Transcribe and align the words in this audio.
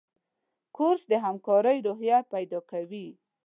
کورس 0.75 1.03
د 1.11 1.13
همکارۍ 1.25 1.77
روحیه 1.87 2.19
پیدا 2.33 2.59
کوي. 2.71 3.07